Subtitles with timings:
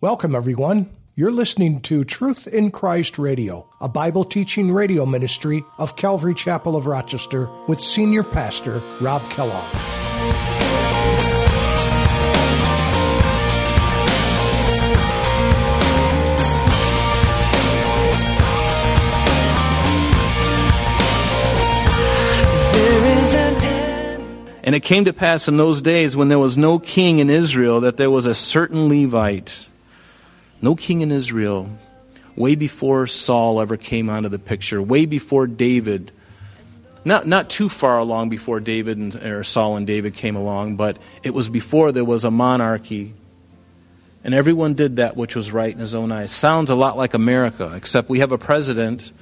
[0.00, 0.90] Welcome, everyone.
[1.16, 6.76] You're listening to Truth in Christ Radio, a Bible teaching radio ministry of Calvary Chapel
[6.76, 9.74] of Rochester with Senior Pastor Rob Kellogg.
[24.62, 27.80] And it came to pass in those days when there was no king in Israel
[27.80, 29.66] that there was a certain Levite
[30.60, 31.68] no king in Israel,
[32.36, 36.12] way before Saul ever came onto the picture, way before David.
[37.04, 40.98] Not, not too far along before David and, or Saul and David came along, but
[41.22, 43.14] it was before there was a monarchy.
[44.24, 46.32] And everyone did that which was right in his own eyes.
[46.32, 49.12] Sounds a lot like America, except we have a president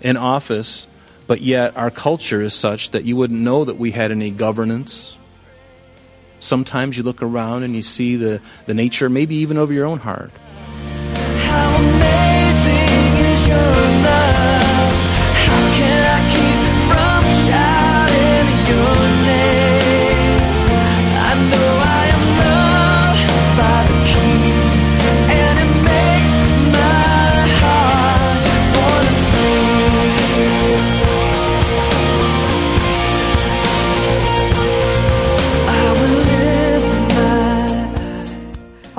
[0.00, 0.86] in office,
[1.26, 5.16] but yet our culture is such that you wouldn't know that we had any governance.
[6.38, 9.98] Sometimes you look around and you see the, the nature, maybe even over your own
[9.98, 10.30] heart
[11.52, 12.31] how amazing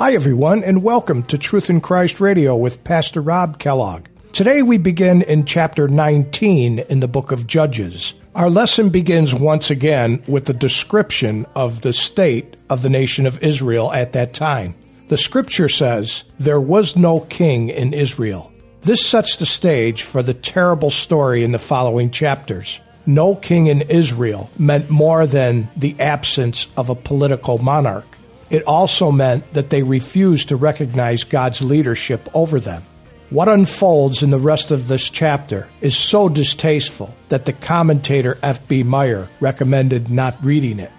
[0.04, 4.04] Hi, everyone, and welcome to Truth in Christ Radio with Pastor Rob Kellogg.
[4.34, 8.12] Today we begin in chapter 19 in the book of Judges.
[8.34, 13.42] Our lesson begins once again with the description of the state of the nation of
[13.42, 14.74] Israel at that time.
[15.08, 18.52] The scripture says, There was no king in Israel.
[18.82, 22.78] This sets the stage for the terrible story in the following chapters.
[23.06, 28.13] No king in Israel meant more than the absence of a political monarch.
[28.54, 32.84] It also meant that they refused to recognize God's leadership over them.
[33.30, 38.84] What unfolds in the rest of this chapter is so distasteful that the commentator F.B.
[38.84, 40.92] Meyer recommended not reading it.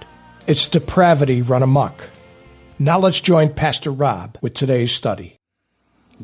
[0.48, 2.10] It's depravity run amok.
[2.78, 5.38] Now let's join Pastor Rob with today's study.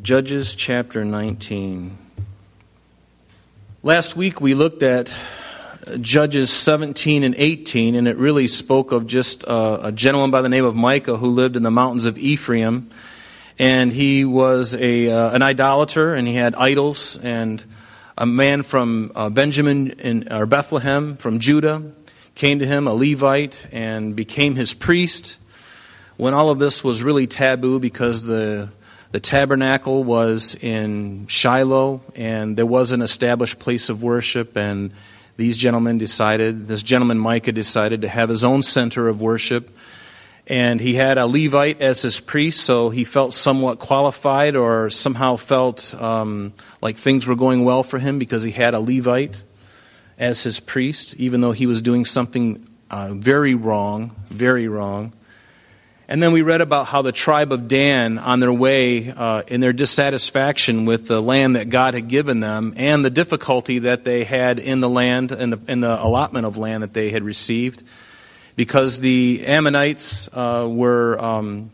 [0.02, 1.98] Judges chapter 19.
[3.84, 5.14] Last week we looked at
[6.00, 10.50] Judges 17 and 18, and it really spoke of just uh, a gentleman by the
[10.50, 12.90] name of Micah who lived in the mountains of Ephraim.
[13.58, 17.18] And he was a, uh, an idolater, and he had idols.
[17.18, 17.64] And
[18.18, 21.82] a man from uh, Benjamin in, or Bethlehem, from Judah,
[22.36, 25.38] came to him, a Levite, and became his priest.
[26.18, 28.70] When all of this was really taboo because the
[29.12, 34.94] the tabernacle was in Shiloh, and there was an established place of worship, and
[35.42, 39.76] these gentlemen decided, this gentleman Micah decided to have his own center of worship.
[40.46, 45.38] And he had a Levite as his priest, so he felt somewhat qualified or somehow
[45.38, 49.42] felt um, like things were going well for him because he had a Levite
[50.20, 55.12] as his priest, even though he was doing something uh, very wrong, very wrong.
[56.12, 59.62] And then we read about how the tribe of Dan, on their way uh, in
[59.62, 64.26] their dissatisfaction with the land that God had given them and the difficulty that they
[64.26, 67.82] had in the land, in the, in the allotment of land that they had received,
[68.58, 71.72] because the Ammonites uh, were um,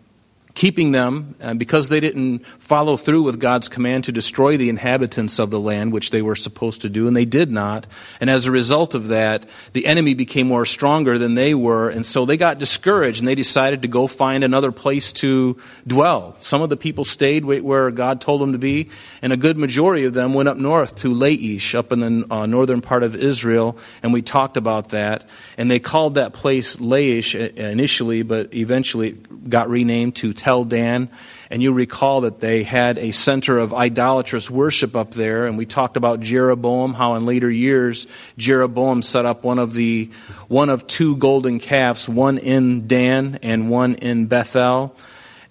[0.58, 5.38] keeping them uh, because they didn't follow through with God's command to destroy the inhabitants
[5.38, 7.86] of the land, which they were supposed to do, and they did not.
[8.20, 12.04] And as a result of that, the enemy became more stronger than they were, and
[12.04, 16.36] so they got discouraged and they decided to go find another place to dwell.
[16.40, 18.90] Some of the people stayed where God told them to be,
[19.22, 22.48] and a good majority of them went up north to Laish, up in the uh,
[22.48, 25.30] northern part of Israel, and we talked about that.
[25.56, 31.10] And they called that place Laish initially, but eventually it got renamed to Dan,
[31.50, 35.66] and you recall that they had a center of idolatrous worship up there, and we
[35.66, 40.10] talked about Jeroboam, how in later years Jeroboam set up one of the
[40.48, 44.96] one of two golden calves, one in Dan and one in Bethel,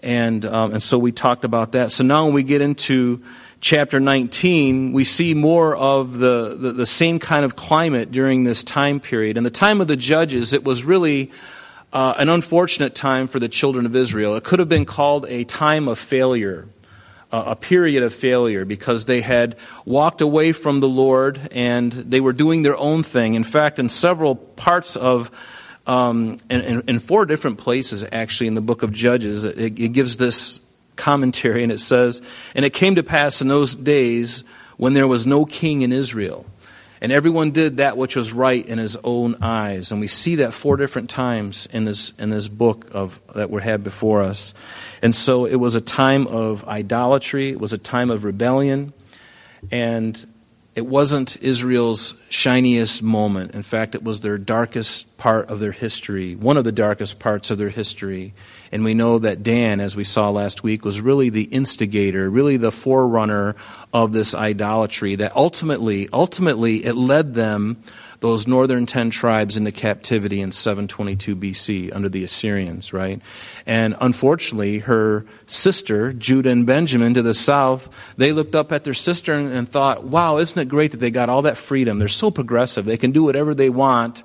[0.03, 1.91] and um, and so we talked about that.
[1.91, 3.23] So now when we get into
[3.61, 8.63] chapter 19, we see more of the, the, the, same kind of climate during this
[8.63, 9.37] time period.
[9.37, 11.33] In the time of the judges, it was really
[11.97, 14.37] uh, an unfortunate time for the children of Israel.
[14.37, 16.69] It could have been called a time of failure,
[17.33, 19.57] uh, a period of failure, because they had
[19.87, 23.33] walked away from the Lord and they were doing their own thing.
[23.33, 25.31] In fact, in several parts of
[25.87, 30.19] um, in, in, four different places, actually, in the book of Judges, it, it gives
[30.19, 30.61] this
[30.97, 32.21] commentary and it says,
[32.55, 34.45] And it came to pass in those days
[34.77, 36.45] when there was no king in Israel
[37.01, 39.93] And everyone did that which was right in his own eyes.
[39.93, 43.63] And we see that four different times in this, in this book of, that we
[43.63, 44.55] have before us.
[45.03, 48.93] And so it was a time of idolatry, it was a time of rebellion,
[49.71, 50.27] and
[50.77, 53.55] it wasn't Israel's shiniest moment.
[53.55, 57.51] In fact, it was their darkest part of their history, one of the darkest parts
[57.51, 58.35] of their history.
[58.71, 62.59] And we know that Dan, as we saw last week, was really the instigator, really
[62.59, 63.57] the forerunner
[63.95, 67.83] of this idolatry that ultimately, ultimately, it led them,
[68.21, 73.21] those northern ten tribes, into captivity in 722 BC under the Assyrians, right?
[73.67, 78.95] And unfortunately, her sister, Judah and Benjamin, to the south, they looked up at their
[78.95, 81.99] sister and, and thought, wow, isn't it great that they got all that freedom?
[81.99, 82.85] They're so progressive.
[82.85, 84.23] They can do whatever they want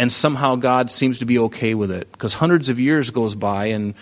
[0.00, 3.66] and somehow God seems to be okay with it because hundreds of years goes by
[3.66, 3.92] and,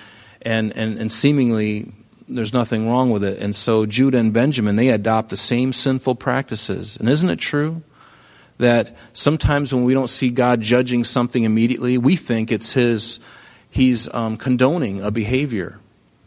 [0.43, 1.93] and, and, and seemingly
[2.29, 3.41] there's nothing wrong with it.
[3.41, 6.97] And so Judah and Benjamin, they adopt the same sinful practices.
[6.99, 7.83] And isn't it true
[8.59, 13.21] that sometimes when we don't see God judging something immediately, we think it's his,
[13.71, 15.79] he's um, condoning a behavior.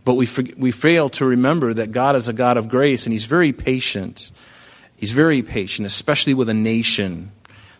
[0.04, 3.26] But we, we fail to remember that God is a God of grace and he's
[3.26, 4.32] very patient.
[4.96, 7.32] He's very patient, especially with a nation.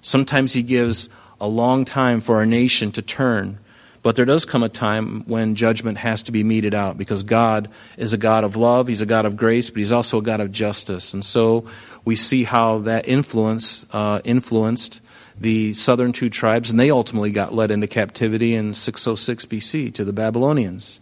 [0.02, 1.10] Sometimes he gives
[1.40, 3.58] a long time for our nation to turn.
[4.04, 7.70] But there does come a time when judgment has to be meted out because God
[7.98, 10.40] is a God of love, He's a God of grace, but He's also a God
[10.40, 11.14] of justice.
[11.14, 11.66] And so
[12.04, 15.02] we see how that influence uh, influenced
[15.40, 20.04] the southern two tribes, and they ultimately got led into captivity in 606 BC to
[20.04, 21.00] the Babylonians.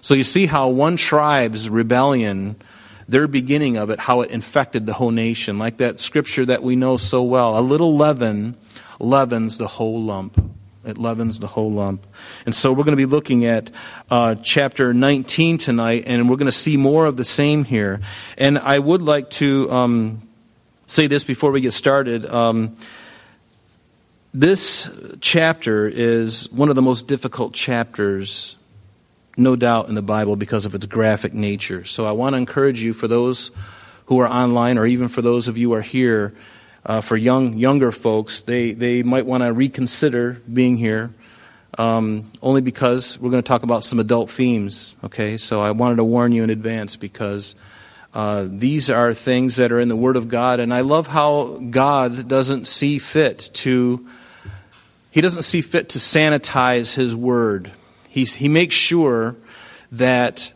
[0.00, 2.56] So you see how one tribe's rebellion,
[3.08, 6.76] their beginning of it, how it infected the whole nation, like that scripture that we
[6.76, 7.58] know so well.
[7.58, 8.56] A little leaven
[9.00, 10.40] leavens the whole lump.
[10.88, 12.06] It leavens the whole lump.
[12.46, 13.70] And so we're going to be looking at
[14.10, 18.00] uh, chapter 19 tonight, and we're going to see more of the same here.
[18.38, 20.26] And I would like to um,
[20.86, 22.24] say this before we get started.
[22.24, 22.74] Um,
[24.32, 24.88] this
[25.20, 28.56] chapter is one of the most difficult chapters,
[29.36, 31.84] no doubt, in the Bible because of its graphic nature.
[31.84, 33.50] So I want to encourage you, for those
[34.06, 36.32] who are online, or even for those of you who are here,
[36.84, 41.12] uh, for young younger folks, they, they might want to reconsider being here.
[41.76, 44.94] Um, only because we're going to talk about some adult themes.
[45.04, 47.54] Okay, so I wanted to warn you in advance because
[48.14, 51.60] uh, these are things that are in the Word of God, and I love how
[51.70, 54.08] God doesn't see fit to
[55.10, 57.70] He doesn't see fit to sanitize His Word.
[58.08, 59.36] He's, he makes sure
[59.92, 60.52] that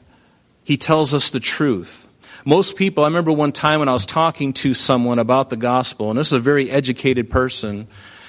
[0.65, 2.09] He tells us the truth.
[2.45, 6.11] Most people, I remember one time when I was talking to someone about the gospel,
[6.11, 7.87] and this is a very educated person.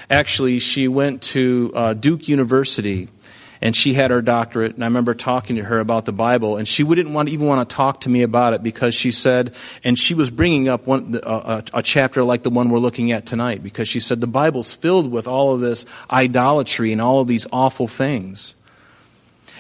[0.08, 3.10] Actually, she went to uh, Duke University
[3.60, 6.68] and she had her doctorate and i remember talking to her about the bible and
[6.68, 9.56] she wouldn't want, even want to talk to me about it because she said
[9.86, 13.26] and she was bringing up one, a, a chapter like the one we're looking at
[13.26, 17.28] tonight because she said the bible's filled with all of this idolatry and all of
[17.28, 18.56] these awful things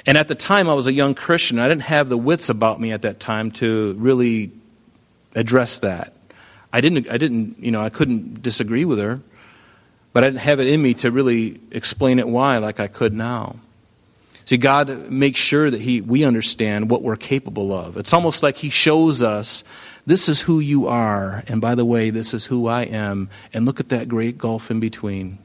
[0.06, 1.60] and at the time, I was a young Christian.
[1.60, 4.52] I didn't have the wits about me at that time to really
[5.36, 6.14] address that.
[6.72, 9.22] I didn't, I didn't, you know, I couldn't disagree with her,
[10.12, 13.14] but I didn't have it in me to really explain it why like I could
[13.14, 13.58] now.
[14.46, 17.96] See, God makes sure that he, we understand what we're capable of.
[17.96, 19.64] It's almost like He shows us,
[20.06, 23.66] this is who you are, and by the way, this is who I am, and
[23.66, 25.38] look at that great gulf in between.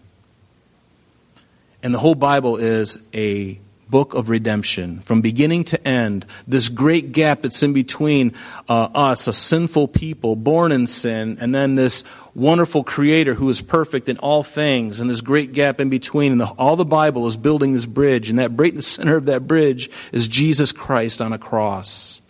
[1.81, 6.27] And the whole Bible is a book of redemption from beginning to end.
[6.47, 8.33] This great gap that's in between
[8.69, 12.05] uh, us, a sinful people born in sin, and then this
[12.35, 16.33] wonderful creator who is perfect in all things, and this great gap in between.
[16.33, 19.47] And the, all the Bible is building this bridge, and that the center of that
[19.47, 22.21] bridge is Jesus Christ on a cross.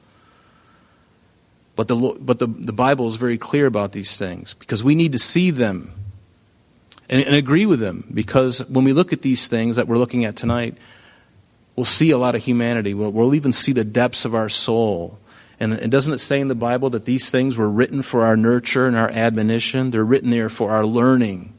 [1.77, 5.13] But, the, but the, the Bible is very clear about these things because we need
[5.13, 5.93] to see them
[7.09, 10.25] and, and agree with them because when we look at these things that we're looking
[10.25, 10.77] at tonight,
[11.79, 12.93] we'll see a lot of humanity.
[12.93, 15.17] We'll, we'll even see the depths of our soul.
[15.61, 18.89] And, doesn't it say in the Bible that these things were written for our nurture
[18.89, 19.93] and our admonition?
[19.93, 21.55] They're written there for our learning.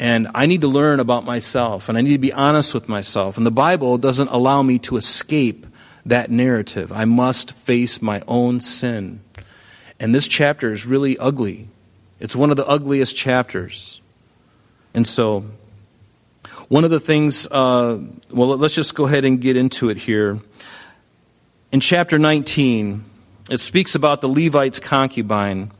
[0.00, 3.36] And I need to learn about myself, and I need to be honest with myself.
[3.36, 5.66] And the Bible doesn't allow me to escape
[6.06, 6.90] that narrative.
[6.90, 9.20] I must face my own sin.
[10.00, 11.68] And this chapter is really ugly.
[12.18, 14.00] It's one of the ugliest chapters.
[14.94, 15.44] And so
[16.68, 17.98] one of the things, uh,
[18.30, 20.40] well, let's just go ahead and get into it here.
[21.72, 23.04] In chapter 19,
[23.50, 25.70] it speaks about the Levite's concubine.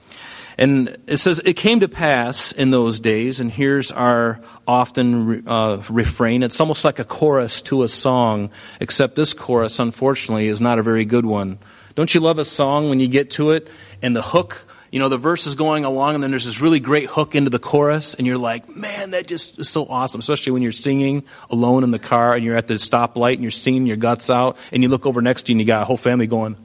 [0.56, 5.82] And it says, It came to pass in those days, and here's our often uh,
[5.90, 6.42] refrain.
[6.42, 8.50] It's almost like a chorus to a song,
[8.80, 11.58] except this chorus, unfortunately, is not a very good one.
[11.96, 13.68] Don't you love a song when you get to it
[14.02, 14.64] and the hook
[14.94, 17.50] you know, the verse is going along and then there's this really great hook into
[17.50, 20.20] the chorus and you're like, man, that just is so awesome.
[20.20, 23.50] Especially when you're singing alone in the car and you're at the stoplight and you're
[23.50, 25.84] singing your guts out and you look over next to you and you got a
[25.84, 26.56] whole family going.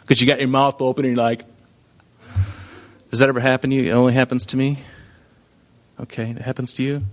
[0.00, 1.44] Because you got your mouth open and you're like,
[3.10, 3.92] does that ever happen to you?
[3.92, 4.80] It only happens to me?
[6.00, 7.04] Okay, it happens to you?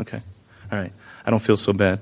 [0.00, 0.22] Okay,
[0.70, 0.92] all right.
[1.24, 1.98] I don't feel so bad.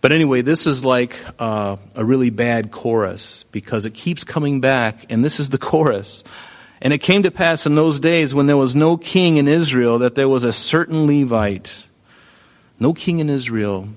[0.00, 5.06] But anyway, this is like uh, a really bad chorus because it keeps coming back,
[5.10, 6.24] and this is the chorus.
[6.80, 9.98] And it came to pass in those days when there was no king in Israel
[10.00, 11.84] that there was a certain Levite.
[12.78, 13.88] No king in Israel.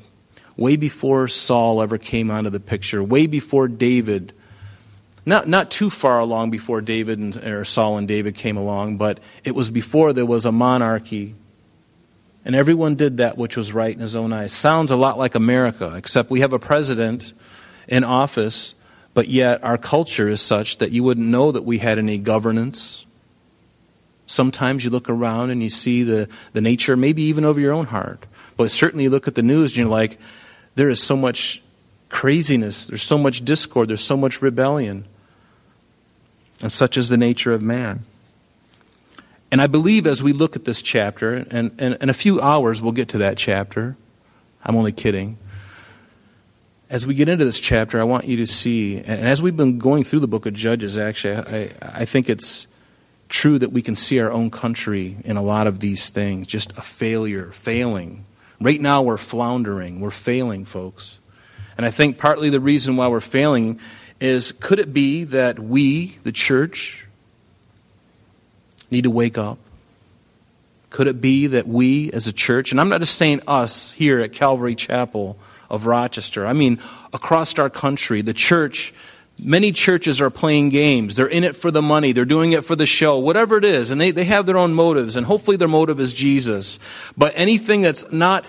[0.55, 4.33] Way before Saul ever came onto the picture, way before David.
[5.25, 9.19] Not, not too far along before David and, or Saul and David came along, but
[9.43, 11.35] it was before there was a monarchy.
[12.45, 14.53] And everyone did that which was right in his own eyes.
[14.53, 17.33] Sounds a lot like America, except we have a president
[17.87, 18.75] in office
[19.19, 23.05] but yet our culture is such that you wouldn't know that we had any governance.
[24.27, 27.87] Sometimes you look around and you see the, the nature, maybe even over your own
[27.87, 28.25] heart.
[28.55, 30.19] But certainly you look at the news and you're like,
[30.75, 31.61] there is so much
[32.07, 35.03] craziness, there's so much discord, there's so much rebellion.
[36.61, 38.05] And such is the nature of man.
[39.51, 42.81] And I believe as we look at this chapter, and, and in a few hours
[42.81, 43.97] we'll get to that chapter.
[44.63, 45.37] I'm only kidding
[46.89, 49.77] as we get into this chapter, I want you to see, and as we've been
[49.77, 52.65] going through the book of Judges, actually, I, I think it's
[53.29, 56.71] true that we can see our own country in a lot of these things just
[56.77, 58.25] a failure, failing.
[58.59, 61.19] Right now, we're floundering, we're failing, folks.
[61.77, 63.79] And I think partly the reason why we're failing
[64.19, 67.05] is could it be that we, the church,
[68.89, 69.59] need to wake up?
[70.89, 74.19] Could it be that we as a church, and I'm not just saying us here
[74.21, 75.37] at Calvary Chapel,
[75.69, 76.45] of Rochester.
[76.45, 76.79] I mean,
[77.13, 78.93] across our country, the church,
[79.39, 81.15] many churches are playing games.
[81.15, 83.91] They're in it for the money, they're doing it for the show, whatever it is.
[83.91, 86.79] And they, they have their own motives, and hopefully their motive is Jesus.
[87.17, 88.45] But anything that's not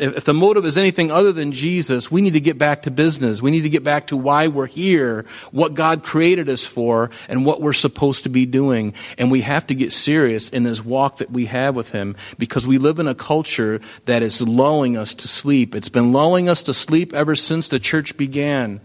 [0.00, 3.40] if the motive is anything other than Jesus, we need to get back to business.
[3.40, 7.46] We need to get back to why we're here, what God created us for, and
[7.46, 8.92] what we're supposed to be doing.
[9.18, 12.66] And we have to get serious in this walk that we have with Him because
[12.66, 15.76] we live in a culture that is lulling us to sleep.
[15.76, 18.80] It's been lulling us to sleep ever since the church began.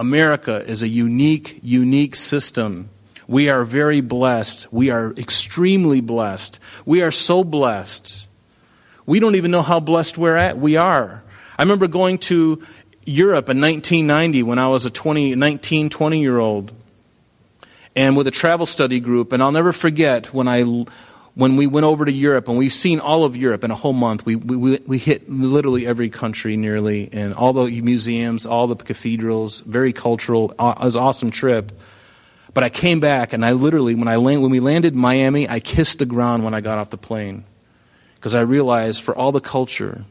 [0.00, 2.88] America is a unique, unique system.
[3.28, 4.72] We are very blessed.
[4.72, 6.58] We are extremely blessed.
[6.84, 8.26] We are so blessed
[9.10, 10.56] we don't even know how blessed we're at.
[10.56, 11.24] We are.
[11.58, 12.64] I remember going to
[13.04, 16.70] Europe in 1990 when I was a 20, 19, 20 year old,
[17.96, 19.32] and with a travel study group.
[19.32, 20.86] And I'll never forget when I
[21.34, 23.92] when we went over to Europe and we've seen all of Europe in a whole
[23.92, 24.26] month.
[24.26, 29.60] We, we, we hit literally every country nearly, and all the museums, all the cathedrals,
[29.60, 30.50] very cultural.
[30.52, 31.72] It was an awesome trip.
[32.52, 35.48] But I came back and I literally, when, I land, when we landed in Miami,
[35.48, 37.44] I kissed the ground when I got off the plane
[38.16, 40.04] because I realized for all the culture,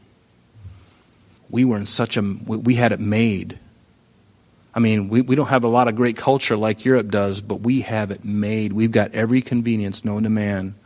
[1.50, 3.58] we were in such a, we had it made.
[4.74, 7.56] I mean, we, we don't have a lot of great culture like Europe does, but
[7.56, 8.72] we have it made.
[8.72, 10.76] We've got every convenience known to man.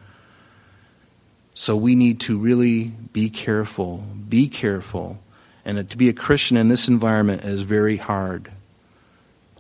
[1.55, 3.99] So we need to really be careful.
[4.29, 5.19] Be careful.
[5.65, 8.51] And to be a Christian in this environment is very hard.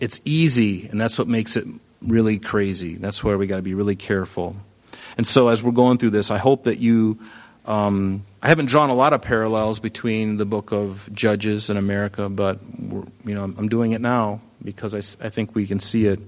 [0.00, 1.64] It's easy, and that's what makes it
[2.02, 2.96] really crazy.
[2.96, 4.56] That's where we got to be really careful.
[5.16, 7.18] And so, as we're going through this, I hope that you
[7.66, 12.28] um, I haven't drawn a lot of parallels between the book of Judges and America,
[12.28, 16.20] but you know I'm doing it now because I, I think we can see it.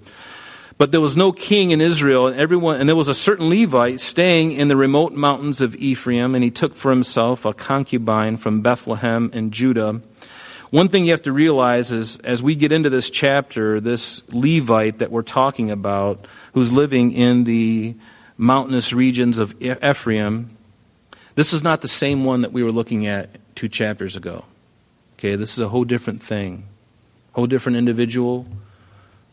[0.78, 3.98] But there was no king in Israel, and everyone, and there was a certain Levite
[3.98, 8.60] staying in the remote mountains of Ephraim, and he took for himself a concubine from
[8.60, 10.02] Bethlehem in Judah.
[10.70, 14.98] One thing you have to realize is, as we get into this chapter, this Levite
[14.98, 17.94] that we're talking about, who's living in the
[18.36, 20.50] mountainous regions of Ephraim,
[21.36, 24.44] this is not the same one that we were looking at two chapters ago.
[25.16, 26.64] Okay, this is a whole different thing,
[27.32, 28.46] whole different individual.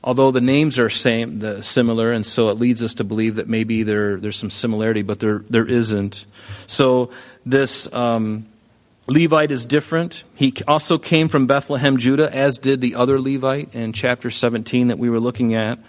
[0.03, 3.47] Although the names are same, the, similar, and so it leads us to believe that
[3.47, 6.25] maybe there, there's some similarity, but there, there isn't.
[6.67, 7.09] So
[7.45, 8.45] this um,
[9.07, 10.23] Levite is different.
[10.35, 14.99] He also came from Bethlehem, Judah, as did the other Levite in chapter 17 that
[14.99, 15.79] we were looking at.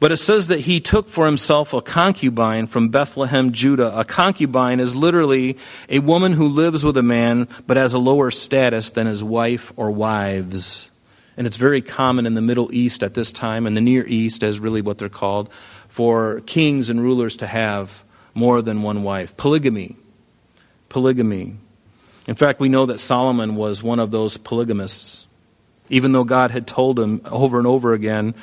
[0.00, 3.96] But it says that he took for himself a concubine from Bethlehem, Judah.
[3.96, 8.30] A concubine is literally a woman who lives with a man but has a lower
[8.30, 10.90] status than his wife or wives.
[11.36, 14.42] And it's very common in the Middle East at this time, and the Near East,
[14.42, 15.50] as really what they're called,
[15.88, 19.36] for kings and rulers to have more than one wife.
[19.36, 19.96] Polygamy.
[20.88, 21.56] Polygamy.
[22.26, 25.26] In fact, we know that Solomon was one of those polygamists,
[25.88, 28.34] even though God had told him over and over again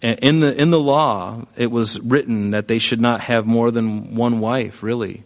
[0.00, 4.14] In the, in the law, it was written that they should not have more than
[4.14, 5.24] one wife, really.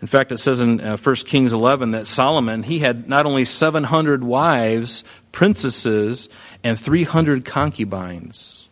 [0.00, 3.44] In fact, it says in uh, 1 Kings 11 that Solomon, he had not only
[3.44, 5.02] 700 wives,
[5.32, 6.28] princesses,
[6.62, 8.68] and 300 concubines.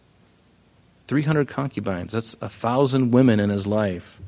[1.09, 2.13] 300 concubines.
[2.13, 4.21] That's a thousand women in his life.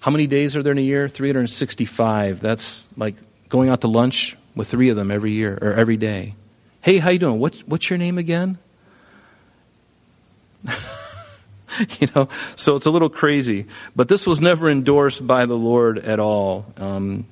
[0.00, 1.08] How many days are there in a year?
[1.08, 2.40] 365.
[2.40, 3.16] That's like
[3.48, 6.34] going out to lunch with three of them every year or every day.
[6.80, 7.40] Hey, how you doing?
[7.40, 8.58] What, what's your name again?
[12.00, 13.66] you know, so it's a little crazy.
[13.94, 16.66] But this was never endorsed by the Lord at all.
[16.76, 17.26] Um,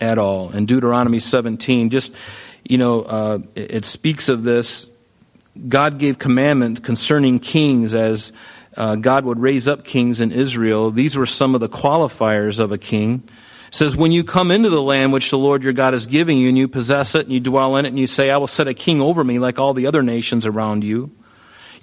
[0.00, 0.50] at all.
[0.50, 2.12] In Deuteronomy 17, just,
[2.64, 4.88] you know, uh, it, it, speaks of this.
[5.68, 8.32] God gave commandments concerning kings as
[8.76, 10.90] uh, God would raise up kings in Israel.
[10.90, 13.22] These were some of the qualifiers of a king.
[13.68, 16.38] It says, When you come into the land which the Lord your God is giving
[16.38, 18.46] you, and you possess it, and you dwell in it, and you say, I will
[18.46, 21.12] set a king over me like all the other nations around you.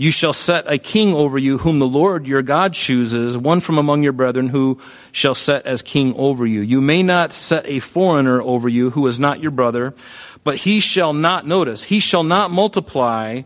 [0.01, 3.77] You shall set a king over you, whom the Lord your God chooses, one from
[3.77, 4.79] among your brethren, who
[5.12, 6.62] shall set as king over you.
[6.62, 9.93] You may not set a foreigner over you, who is not your brother,
[10.43, 13.43] but he shall not, notice, he shall not multiply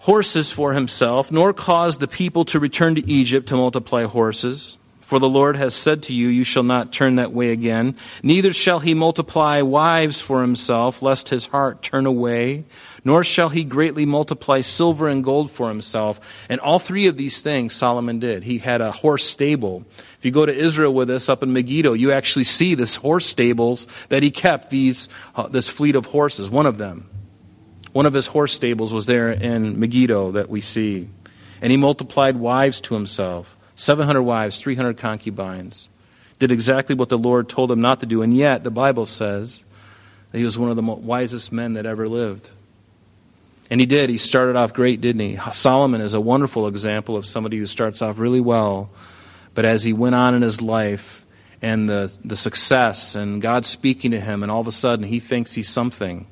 [0.00, 4.76] horses for himself, nor cause the people to return to Egypt to multiply horses.
[5.00, 7.96] For the Lord has said to you, You shall not turn that way again.
[8.22, 12.64] Neither shall he multiply wives for himself, lest his heart turn away
[13.04, 16.18] nor shall he greatly multiply silver and gold for himself.
[16.48, 18.44] And all three of these things Solomon did.
[18.44, 19.84] He had a horse stable.
[20.18, 23.26] If you go to Israel with us up in Megiddo, you actually see this horse
[23.26, 27.10] stables that he kept, these, uh, this fleet of horses, one of them.
[27.92, 31.08] One of his horse stables was there in Megiddo that we see.
[31.60, 35.88] And he multiplied wives to himself 700 wives, 300 concubines.
[36.38, 38.22] Did exactly what the Lord told him not to do.
[38.22, 39.64] And yet, the Bible says
[40.32, 42.50] that he was one of the wisest men that ever lived.
[43.70, 44.10] And he did.
[44.10, 45.38] He started off great, didn't he?
[45.52, 48.90] Solomon is a wonderful example of somebody who starts off really well,
[49.54, 51.24] but as he went on in his life
[51.62, 55.18] and the, the success and God speaking to him, and all of a sudden he
[55.18, 56.26] thinks he's something.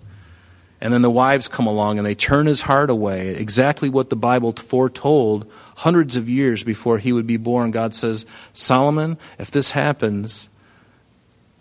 [0.83, 3.29] And then the wives come along and they turn his heart away.
[3.29, 7.71] Exactly what the Bible foretold hundreds of years before he would be born.
[7.71, 10.49] God says, Solomon, if this happens,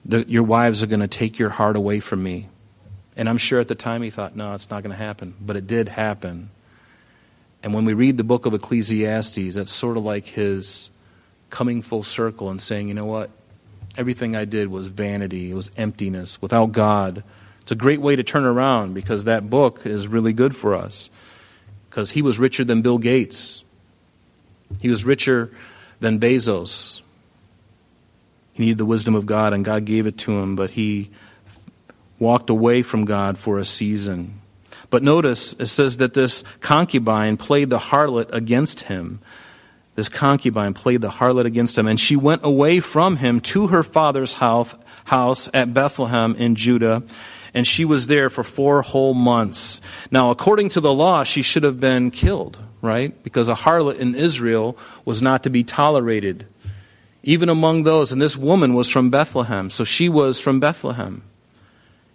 [0.03, 2.49] the, your wives are going to take your heart away from me.
[3.15, 5.33] And I'm sure at the time he thought, no, it's not going to happen.
[5.41, 6.49] But it did happen.
[7.63, 10.89] And when we read the book of Ecclesiastes, that's sort of like his
[11.49, 13.29] coming full circle and saying, you know what?
[13.97, 16.41] Everything I did was vanity, it was emptiness.
[16.41, 17.23] Without God,
[17.61, 21.09] it's a great way to turn around because that book is really good for us.
[21.89, 23.65] Because he was richer than Bill Gates,
[24.79, 25.51] he was richer
[25.99, 27.01] than Bezos.
[28.53, 31.11] He needed the wisdom of God, and God gave it to him, but he
[32.21, 34.39] walked away from God for a season.
[34.91, 39.19] But notice it says that this concubine played the harlot against him.
[39.95, 43.83] This concubine played the harlot against him, and she went away from him to her
[43.83, 47.03] father's house, at Bethlehem in Judah,
[47.53, 49.81] and she was there for four whole months.
[50.09, 53.21] Now, according to the law, she should have been killed, right?
[53.23, 56.45] Because a harlot in Israel was not to be tolerated,
[57.23, 58.13] even among those.
[58.13, 61.23] And this woman was from Bethlehem, so she was from Bethlehem.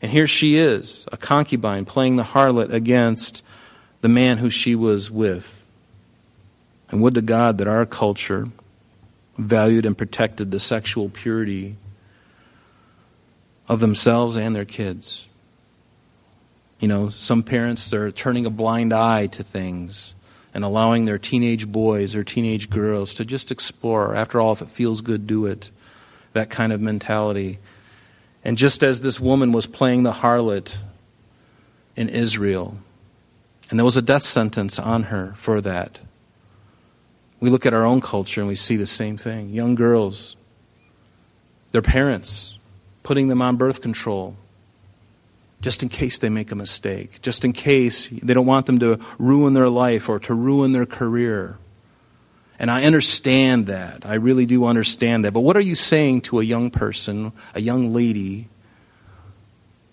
[0.06, 3.42] And here she is, a concubine, playing the harlot against
[4.02, 5.66] the man who she was with.
[6.88, 8.46] And would to God that our culture
[9.36, 11.74] valued and protected the sexual purity
[13.66, 15.26] of themselves and their kids.
[16.78, 20.14] You know, some parents are turning a blind eye to things
[20.54, 24.14] and allowing their teenage boys or teenage girls to just explore.
[24.14, 25.72] After all, if it feels good, do it.
[26.32, 27.58] That kind of mentality.
[28.46, 30.76] And just as this woman was playing the harlot
[31.96, 32.76] in Israel,
[33.68, 35.98] and there was a death sentence on her for that,
[37.40, 39.50] we look at our own culture and we see the same thing.
[39.50, 40.36] Young girls,
[41.72, 42.56] their parents
[43.02, 44.36] putting them on birth control
[45.60, 49.00] just in case they make a mistake, just in case they don't want them to
[49.18, 51.58] ruin their life or to ruin their career.
[52.58, 54.06] And I understand that.
[54.06, 55.32] I really do understand that.
[55.32, 58.48] But what are you saying to a young person, a young lady,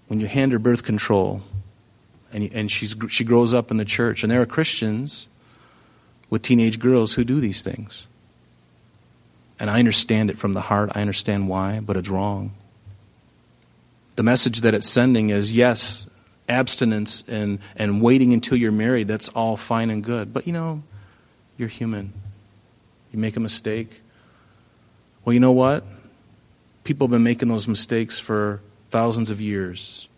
[0.07, 1.41] when you hand her birth control
[2.31, 4.23] and, and she's, she grows up in the church?
[4.23, 5.27] And there are Christians
[6.29, 8.07] with teenage girls who do these things.
[9.59, 10.91] And I understand it from the heart.
[10.95, 12.53] I understand why, but it's wrong.
[14.15, 16.07] The message that it's sending is yes,
[16.47, 20.33] abstinence and, and waiting until you're married, that's all fine and good.
[20.33, 20.83] But you know,
[21.57, 22.13] you're human.
[23.13, 24.01] You make a mistake.
[25.23, 25.85] Well, you know what?
[26.83, 30.09] People have been making those mistakes for thousands of years.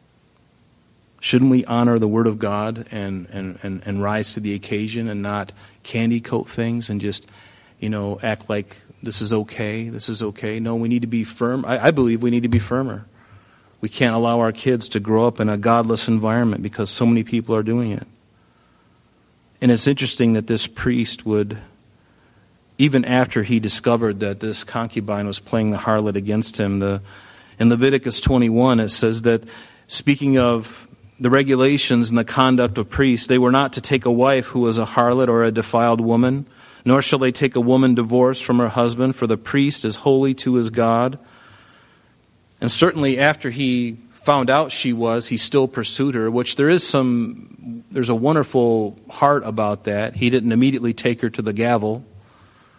[1.20, 5.08] Shouldn't we honor the Word of God and, and, and, and rise to the occasion
[5.08, 5.52] and not
[5.84, 7.28] candy coat things and just,
[7.80, 10.60] you know, act like this is okay, this is okay?
[10.60, 11.66] No, we need to be firm.
[11.66, 13.06] I, I believe we need to be firmer.
[13.82, 17.24] We can't allow our kids to grow up in a godless environment because so many
[17.24, 18.08] people are doing it.
[19.62, 21.58] And it's interesting that this priest would,
[22.78, 27.02] even after he discovered that this concubine was playing the harlot against him, the,
[27.60, 29.44] in Leviticus 21, it says that,
[29.88, 30.88] speaking of
[31.20, 34.60] the regulations and the conduct of priests, they were not to take a wife who
[34.60, 36.46] was a harlot or a defiled woman,
[36.84, 40.34] nor shall they take a woman divorced from her husband, for the priest is holy
[40.34, 41.18] to his God.
[42.60, 46.86] And certainly after he found out she was, he still pursued her, which there is
[46.86, 50.16] some, there's a wonderful heart about that.
[50.16, 52.04] He didn't immediately take her to the gavel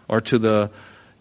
[0.09, 0.71] or to the,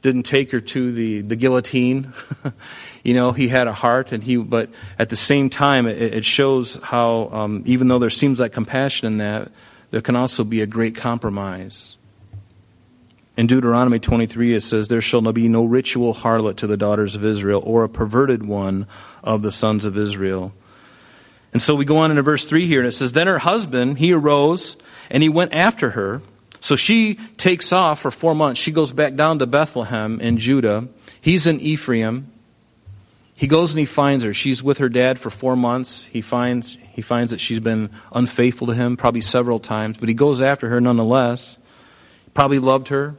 [0.01, 2.13] didn't take her to the, the guillotine.
[3.03, 4.69] you know, he had a heart, and he, but
[4.99, 9.07] at the same time, it, it shows how, um, even though there seems like compassion
[9.07, 9.51] in that,
[9.91, 11.97] there can also be a great compromise.
[13.37, 17.25] In Deuteronomy 23, it says, There shall be no ritual harlot to the daughters of
[17.25, 18.87] Israel, or a perverted one
[19.23, 20.53] of the sons of Israel.
[21.51, 23.97] And so we go on into verse 3 here, and it says, Then her husband,
[23.97, 24.77] he arose,
[25.09, 26.21] and he went after her.
[26.65, 28.59] So she takes off for four months.
[28.59, 30.87] She goes back down to Bethlehem in Judah.
[31.21, 32.31] He's in Ephraim.
[33.35, 34.33] He goes and he finds her.
[34.33, 36.05] She's with her dad for four months.
[36.05, 40.15] He finds, he finds that she's been unfaithful to him probably several times, but he
[40.15, 41.59] goes after her nonetheless.
[42.33, 43.15] Probably loved her.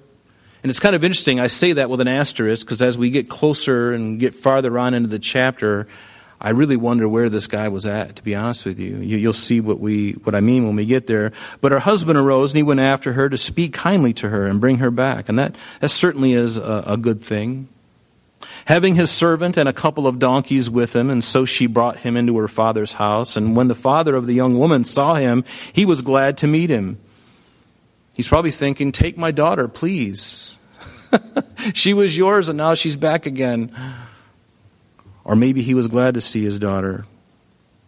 [0.64, 1.38] And it's kind of interesting.
[1.38, 4.92] I say that with an asterisk because as we get closer and get farther on
[4.92, 5.86] into the chapter,
[6.40, 8.98] I really wonder where this guy was at, to be honest with you.
[8.98, 11.32] You'll see what, we, what I mean when we get there.
[11.60, 14.60] But her husband arose and he went after her to speak kindly to her and
[14.60, 15.28] bring her back.
[15.28, 17.68] And that, that certainly is a, a good thing
[18.66, 22.16] having his servant and a couple of donkeys with him, and so she brought him
[22.16, 23.36] into her father's house.
[23.36, 26.68] And when the father of the young woman saw him, he was glad to meet
[26.68, 26.98] him.
[28.14, 30.58] He's probably thinking, Take my daughter, please.
[31.74, 33.72] she was yours, and now she's back again.
[35.26, 37.04] Or maybe he was glad to see his daughter.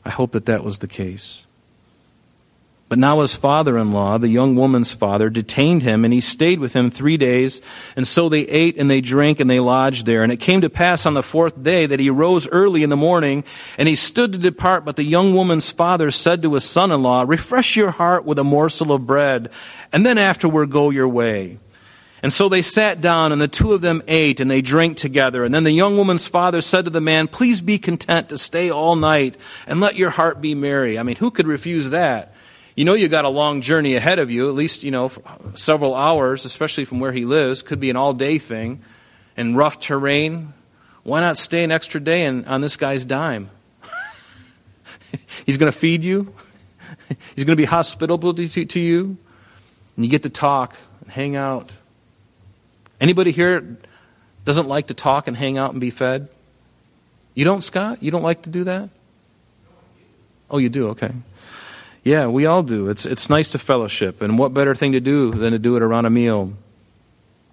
[0.04, 1.46] I hope that that was the case.
[2.88, 6.58] But now his father in law, the young woman's father, detained him, and he stayed
[6.58, 7.62] with him three days.
[7.94, 10.24] And so they ate and they drank and they lodged there.
[10.24, 12.96] And it came to pass on the fourth day that he rose early in the
[12.96, 13.44] morning,
[13.76, 14.84] and he stood to depart.
[14.84, 18.40] But the young woman's father said to his son in law, Refresh your heart with
[18.40, 19.48] a morsel of bread,
[19.92, 21.58] and then afterward go your way.
[22.22, 25.44] And so they sat down, and the two of them ate, and they drank together.
[25.44, 28.70] And then the young woman's father said to the man, Please be content to stay
[28.70, 30.98] all night, and let your heart be merry.
[30.98, 32.34] I mean, who could refuse that?
[32.74, 35.10] You know you got a long journey ahead of you, at least, you know,
[35.54, 37.62] several hours, especially from where he lives.
[37.62, 38.82] Could be an all day thing.
[39.36, 40.54] And rough terrain.
[41.02, 43.50] Why not stay an extra day in, on this guy's dime?
[45.46, 46.32] He's going to feed you.
[47.34, 49.16] He's going to be hospitable to, to you.
[49.96, 51.72] And you get to talk and hang out.
[53.00, 53.78] Anybody here
[54.44, 56.28] doesn't like to talk and hang out and be fed?
[57.34, 58.02] You don't, Scott?
[58.02, 58.90] You don't like to do that?
[60.50, 60.88] Oh, you do?
[60.88, 61.12] Okay.
[62.02, 62.88] Yeah, we all do.
[62.88, 64.22] It's, it's nice to fellowship.
[64.22, 66.54] And what better thing to do than to do it around a meal?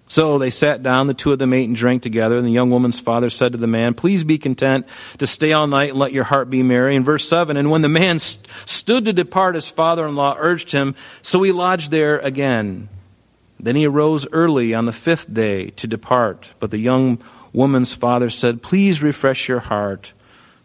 [0.08, 2.70] So they sat down, the two of them ate and drank together, and the young
[2.70, 4.86] woman's father said to the man, Please be content
[5.18, 6.94] to stay all night and let your heart be merry.
[6.94, 10.36] In verse 7, and when the man st- stood to depart, his father in law
[10.38, 12.88] urged him, so he lodged there again.
[13.58, 16.50] Then he arose early on the fifth day to depart.
[16.60, 17.18] But the young
[17.52, 20.12] woman's father said, Please refresh your heart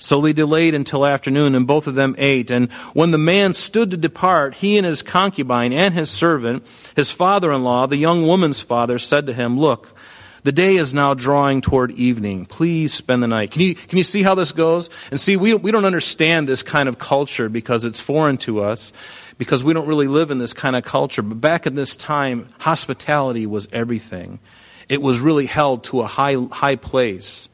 [0.02, 2.50] so they delayed until afternoon, and both of them ate.
[2.50, 7.12] And when the man stood to depart, he and his concubine and his servant, his
[7.12, 9.96] father in law, the young woman's father, said to him, Look,
[10.44, 12.46] the day is now drawing toward evening.
[12.46, 13.52] Please spend the night.
[13.52, 14.90] Can you, can you see how this goes?
[15.12, 18.92] And see, we, we don't understand this kind of culture because it's foreign to us,
[19.38, 21.22] because we don't really live in this kind of culture.
[21.22, 24.40] But back in this time, hospitality was everything.
[24.90, 27.48] It was really held to a high, high place.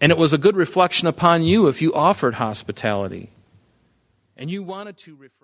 [0.00, 3.30] And it was a good reflection upon you if you offered hospitality.
[4.36, 5.43] And you wanted to refresh.